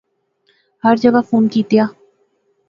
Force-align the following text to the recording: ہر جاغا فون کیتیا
ہر 0.83 0.95
جاغا 1.01 1.21
فون 1.27 1.43
کیتیا 1.53 1.85